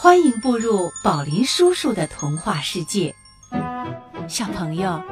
[0.00, 3.12] 欢迎步入宝林叔叔的童话世界，
[4.28, 5.02] 小朋友，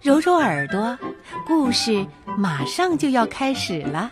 [0.00, 0.98] 揉揉耳朵，
[1.46, 2.06] 故事
[2.38, 4.10] 马上就要开始了。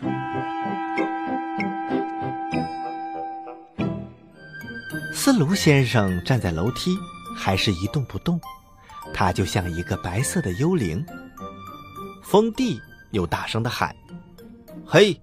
[5.14, 6.94] 斯卢先生站在楼梯，
[7.34, 8.38] 还是一动不动，
[9.14, 11.02] 他就像一个白色的幽灵。
[12.22, 12.78] 风帝
[13.12, 13.96] 又大声的喊
[14.84, 15.18] ：“嘿，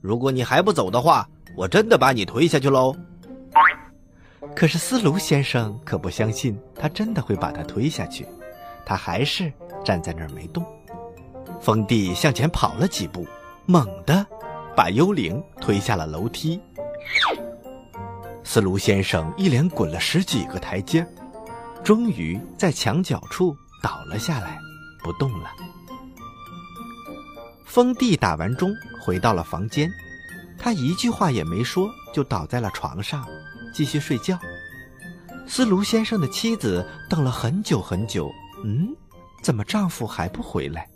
[0.00, 2.96] 如果你还不走的话，我真的把你推下去喽！”
[4.54, 8.26] 可是斯卢先生可不相信他真的会把他推下去，
[8.86, 9.52] 他还是
[9.84, 10.64] 站在那儿没动。
[11.60, 13.26] 风帝向前跑了几步，
[13.66, 14.24] 猛地
[14.76, 16.60] 把幽灵推下了楼梯。
[18.44, 21.04] 斯卢先生一连滚了十几个台阶，
[21.82, 24.58] 终于在墙角处倒了下来，
[25.02, 25.50] 不动了。
[27.64, 29.90] 风帝打完钟回到了房间，
[30.58, 33.26] 他一句话也没说，就倒在了床上，
[33.74, 34.38] 继续睡觉。
[35.46, 38.30] 斯卢先生的妻子等了很久很久，
[38.64, 38.88] 嗯，
[39.42, 40.88] 怎么丈夫还不回来？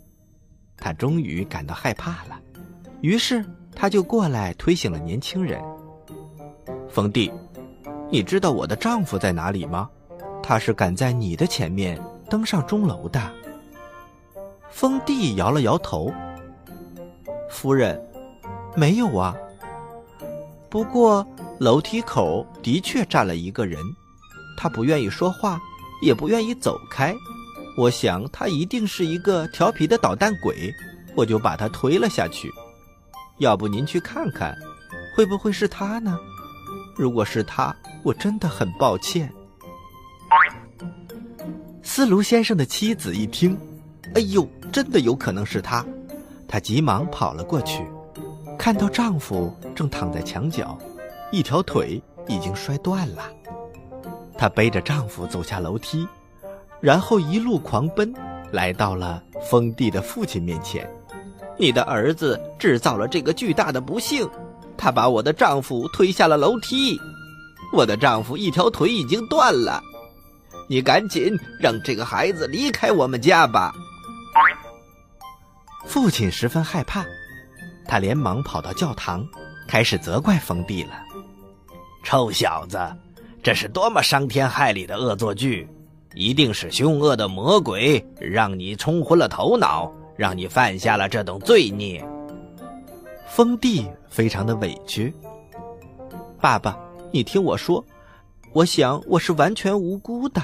[0.75, 2.39] 她终于感到害怕了，
[3.01, 5.61] 于是她就过来推醒了年轻人。
[6.89, 7.31] 风帝，
[8.09, 9.87] 你知道我的丈夫在哪里吗？
[10.41, 13.21] 他是赶在你的前面登上钟楼的。
[14.71, 16.11] 封帝摇了摇头。
[17.51, 18.01] 夫人，
[18.75, 19.35] 没有啊。
[20.69, 21.27] 不过
[21.59, 23.79] 楼梯口的确站了一个人，
[24.57, 25.59] 他不愿意说话，
[26.01, 27.13] 也不愿意走开。
[27.77, 30.73] 我想他一定是一个调皮的捣蛋鬼，
[31.15, 32.49] 我就把他推了下去。
[33.39, 34.57] 要不您去看看，
[35.15, 36.17] 会不会是他呢？
[36.95, 39.29] 如果是他，我真的很抱歉。
[41.83, 43.57] 斯卢先生的妻子一听，
[44.15, 45.85] 哎呦，真的有可能是他。
[46.47, 47.85] 她急忙跑了过去，
[48.57, 50.77] 看到丈夫正躺在墙角，
[51.31, 53.23] 一条腿已经摔断了。
[54.37, 56.07] 她背着丈夫走下楼梯，
[56.79, 58.13] 然后一路狂奔，
[58.51, 60.89] 来到了封地的父亲面前。
[61.57, 64.29] 你的儿子制造了这个巨大的不幸，
[64.77, 66.97] 他把我的丈夫推下了楼梯，
[67.73, 69.83] 我的丈夫一条腿已经断了。
[70.69, 73.73] 你赶紧让这个孩子离开我们家吧。
[75.85, 77.03] 父亲十分害怕，
[77.87, 79.27] 他连忙跑到教堂，
[79.67, 80.91] 开始责怪封地了
[82.03, 82.79] ：“臭小子，
[83.43, 85.67] 这是多么伤天害理的恶作剧！
[86.15, 92.03] 一定是凶恶的魔鬼让你冲昏了头脑，让你犯下了这等罪孽。”
[93.27, 95.13] 封地非常的委屈
[96.41, 96.77] ：“爸爸，
[97.11, 97.85] 你听我说，
[98.53, 100.41] 我想我是完全无辜的。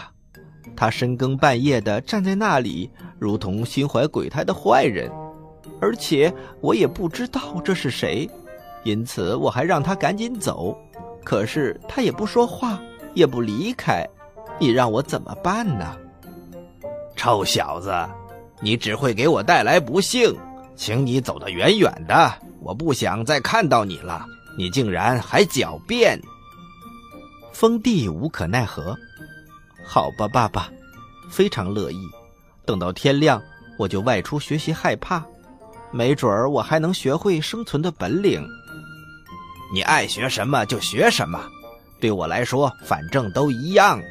[0.75, 5.11] 他深更半夜的站在那里，如同心怀鬼胎的坏人。”
[5.81, 8.29] 而且我也不知道这是谁，
[8.83, 10.77] 因此我还让他赶紧走。
[11.25, 12.79] 可是他也不说话，
[13.15, 14.07] 也不离开，
[14.59, 15.97] 你让我怎么办呢？
[17.17, 17.91] 臭小子，
[18.61, 20.33] 你只会给我带来不幸，
[20.75, 22.31] 请你走得远远的，
[22.61, 24.25] 我不想再看到你了。
[24.57, 26.21] 你竟然还狡辩！
[27.51, 28.95] 封地无可奈何。
[29.83, 30.69] 好吧，爸爸，
[31.29, 32.07] 非常乐意。
[32.65, 33.41] 等到天亮，
[33.77, 35.25] 我就外出学习害怕。
[35.91, 38.47] 没准儿我还能学会生存的本领。
[39.75, 41.37] 你爱学什么就学什么，
[41.99, 44.01] 对我来说反正都一样。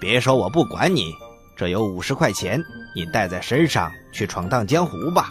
[0.00, 1.12] 别说我不管你，
[1.56, 2.62] 这有五十块钱，
[2.94, 5.30] 你带在身上去闯荡江湖吧。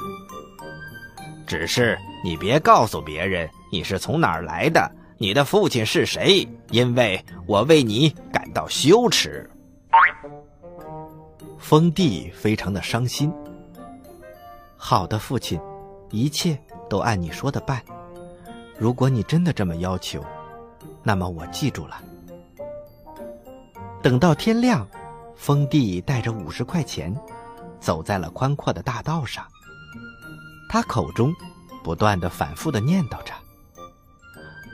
[1.48, 9.50] 只是你别告诉别人你是从哪儿来的，你的父亲是谁，因为我为你感到羞耻。
[11.58, 13.32] 封地非常的伤心。
[14.76, 15.58] 好的，父亲，
[16.10, 16.60] 一切
[16.90, 17.82] 都按你说的办。
[18.82, 20.26] 如果你真的这么要求，
[21.04, 22.02] 那么我记住了。
[24.02, 24.88] 等到天亮，
[25.36, 27.16] 封地带着五十块钱，
[27.80, 29.46] 走在了宽阔的大道上。
[30.68, 31.32] 他口中
[31.84, 33.32] 不断的反复的念叨着：“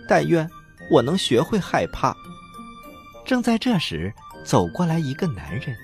[0.08, 0.50] 但愿
[0.90, 2.16] 我能学会害怕。”
[3.28, 4.14] 正在这时，
[4.46, 5.76] 走过来一个男人，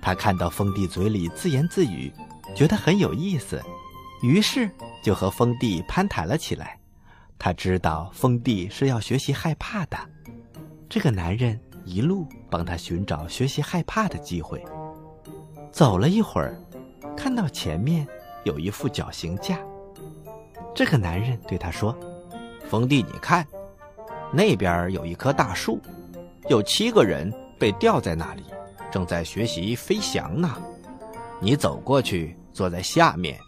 [0.00, 2.12] 他看到封地嘴里自言自语。
[2.54, 3.60] 觉得很有意思，
[4.22, 4.70] 于是
[5.02, 6.78] 就和封地攀谈了起来。
[7.40, 9.96] 他知道封地是要学习害怕的，
[10.90, 14.62] 这个男人一路帮他寻找学习害怕的机会。
[15.72, 16.60] 走了一会儿，
[17.16, 18.06] 看到前面
[18.44, 19.58] 有一副绞刑架，
[20.74, 21.96] 这个男人对他说
[22.68, 23.46] ：“封地，你看，
[24.30, 25.80] 那边有一棵大树，
[26.50, 28.44] 有七个人被吊在那里，
[28.92, 30.56] 正在学习飞翔呢。
[31.40, 33.38] 你走过去。”坐在下面，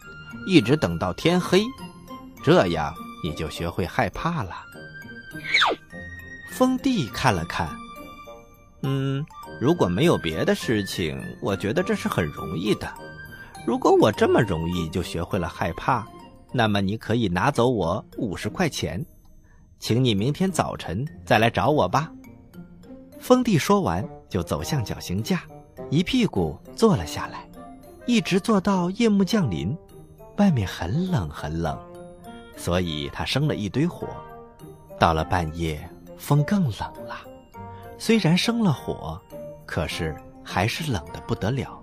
[0.47, 1.61] 一直等到天黑，
[2.41, 4.53] 这样你就学会害怕了。
[6.51, 7.67] 风弟看了看，
[8.83, 9.25] 嗯，
[9.59, 12.87] 如果没有别的事情，我觉得这是很容易的。
[13.65, 16.05] 如果我这么容易就学会了害怕，
[16.51, 19.03] 那么你可以拿走我五十块钱，
[19.79, 22.11] 请你明天早晨再来找我吧。
[23.19, 25.41] 风弟说完，就走向绞刑架，
[25.89, 27.49] 一屁股坐了下来，
[28.05, 29.75] 一直坐到夜幕降临。
[30.37, 31.79] 外面很冷很冷，
[32.55, 34.07] 所以他生了一堆火。
[34.99, 37.17] 到了半夜，风更冷了。
[37.97, 39.19] 虽然生了火，
[39.65, 41.81] 可是还是冷得不得了。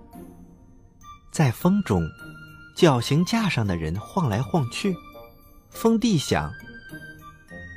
[1.31, 2.07] 在风中，
[2.75, 4.95] 绞刑架上的人晃来晃去。
[5.69, 6.51] 风弟想：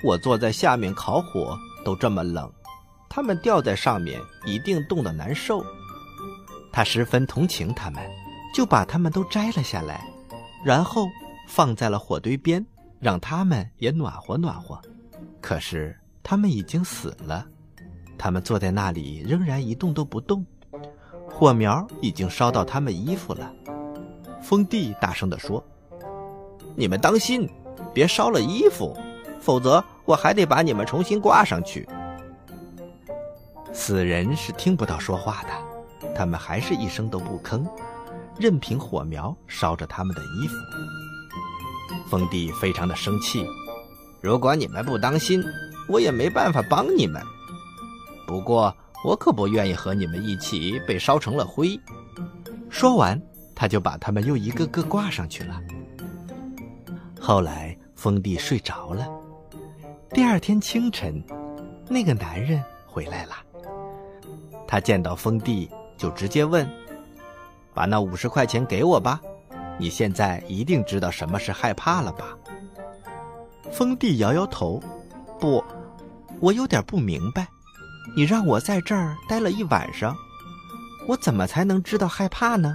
[0.03, 2.51] 我坐在下面烤火都这么冷，
[3.09, 5.65] 他们吊在上面一定冻得难受。
[6.73, 8.03] 他十分同情他们，
[8.55, 10.05] 就把他们都摘了下来，
[10.65, 11.07] 然后
[11.49, 12.65] 放在了火堆边，
[13.05, 14.81] 让他们也暖和暖和。
[15.39, 17.47] 可是他们已经死了，
[18.17, 20.43] 他们坐在那里仍然一动都不动。
[21.29, 23.53] 火苗已经烧到他们衣服了，
[24.41, 25.63] 风弟大声地说
[26.75, 27.47] ：“你们当心，
[27.93, 28.97] 别烧了衣服，
[29.39, 31.87] 否则我还得把你们重新挂上去。”
[33.71, 37.67] 死人是听不到说话的，他们还是一声都不吭，
[38.39, 40.55] 任凭火苗烧着他们的衣服。
[42.11, 43.47] 风弟非常的生气
[44.21, 45.43] ：“如果你们不当心，
[45.89, 47.23] 我也没办法帮你们。
[48.27, 48.75] 不过……”
[49.05, 51.79] 我可不愿意和你们一起被烧成了灰。
[52.71, 53.21] 说完，
[53.55, 55.61] 他就把他们又一个个挂上去了。
[57.21, 59.07] 后来，风弟睡着了。
[60.09, 61.23] 第二天清晨，
[61.87, 63.35] 那个男人回来了。
[64.67, 65.69] 他见到风弟，
[65.99, 66.67] 就直接问
[67.75, 69.21] ：“把那五十块钱给我吧，
[69.79, 72.37] 你现在一定知道什么是害怕了吧？”
[73.73, 74.83] 风弟摇摇头
[75.41, 75.63] ：“不，
[76.41, 77.49] 我有点不明白。”
[78.15, 80.15] 你让我在这儿待了一晚上，
[81.09, 82.75] 我怎么才能知道害怕呢？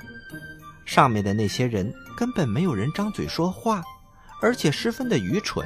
[0.85, 3.83] 上面的那些人根本没有人张嘴说话，
[4.41, 5.65] 而且十分的愚蠢。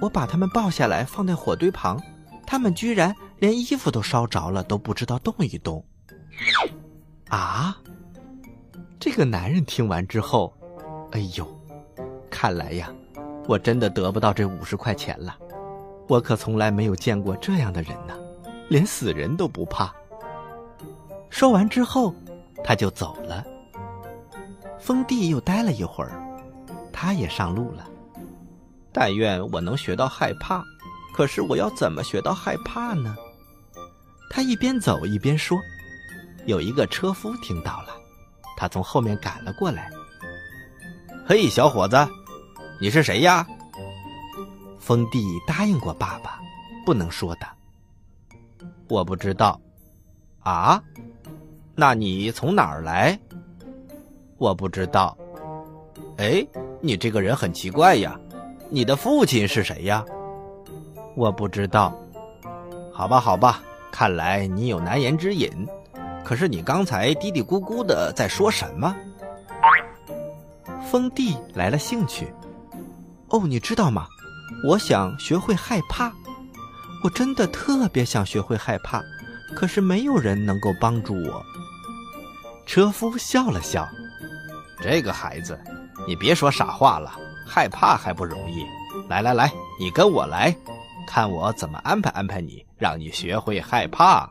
[0.00, 2.02] 我把他们抱下来放在火堆旁，
[2.44, 5.82] 他们居然连衣服都烧着了，都不知道动一动。
[7.28, 7.78] 啊！
[9.04, 10.50] 这个男人听完之后，
[11.12, 11.46] 哎呦，
[12.30, 12.90] 看来呀，
[13.46, 15.36] 我真的得不到这五十块钱了。
[16.08, 18.16] 我可从来没有见过这样的人呢。
[18.70, 19.94] 连死人都不怕。
[21.28, 22.14] 说完之后，
[22.64, 23.44] 他就走了。
[24.80, 26.10] 封地又待了一会儿，
[26.90, 27.86] 他也上路了。
[28.90, 30.64] 但愿我能学到害怕，
[31.14, 33.14] 可是我要怎么学到害怕呢？
[34.30, 35.60] 他一边走一边说。
[36.46, 37.88] 有一个车夫听到了，
[38.56, 39.90] 他从后面赶了过来。
[41.26, 41.96] “嘿，小伙子，
[42.80, 43.46] 你是谁呀？”
[44.78, 46.38] 风弟答应过爸爸，
[46.84, 47.46] 不能说的。
[48.88, 49.58] 我不知道，
[50.40, 50.82] 啊？
[51.74, 53.18] 那你从哪儿来？
[54.36, 55.16] 我不知道。
[56.18, 56.46] 哎，
[56.80, 58.18] 你这个人很奇怪呀。
[58.70, 60.04] 你的父亲是谁呀？
[61.16, 61.98] 我不知道。
[62.92, 65.50] 好吧，好吧，看来你有难言之隐。
[66.24, 68.94] 可是你刚才嘀嘀咕咕的在说什么？
[70.90, 72.32] 风弟来了兴趣。
[73.28, 74.06] 哦，你知道吗？
[74.66, 76.12] 我想学会害怕。
[77.02, 79.02] 我真的特别想学会害怕，
[79.54, 81.42] 可是没有人能够帮助我。
[82.66, 83.86] 车夫笑了笑
[84.80, 85.58] ：“这个孩子，
[86.06, 87.12] 你别说傻话了，
[87.46, 88.64] 害怕还不容易。
[89.08, 90.56] 来来来，你跟我来，
[91.06, 94.30] 看我怎么安排安排你，让你学会害怕。”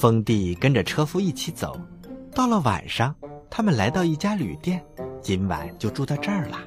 [0.00, 1.78] 封弟跟着车夫一起走，
[2.34, 3.14] 到了晚上，
[3.50, 4.82] 他们来到一家旅店，
[5.20, 6.58] 今晚就住到这儿了。